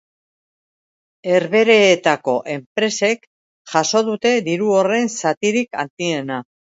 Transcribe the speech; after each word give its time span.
Herbehereetako 1.33 2.35
enpresek 2.53 3.29
jaso 3.75 4.01
dute 4.09 4.33
diru 4.49 4.73
horren 4.79 5.11
zatirik 5.21 5.83
handiena 5.85 6.41